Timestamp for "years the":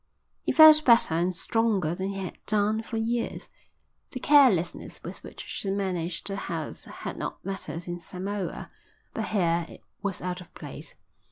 2.97-4.19